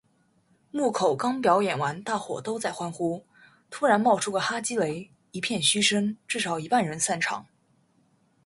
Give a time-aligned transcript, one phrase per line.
[0.71, 3.23] 木口刚表演完大伙都在欢呼，
[3.69, 7.45] 突然冒出个哈基雷，一片嘘声，至少一半人散场